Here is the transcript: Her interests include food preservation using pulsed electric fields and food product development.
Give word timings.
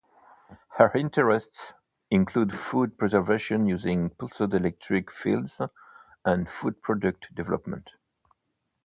Her 0.77 0.91
interests 0.95 1.73
include 2.09 2.57
food 2.57 2.97
preservation 2.97 3.67
using 3.67 4.09
pulsed 4.09 4.41
electric 4.51 5.11
fields 5.11 5.59
and 6.25 6.49
food 6.49 6.81
product 6.81 7.27
development. 7.35 7.91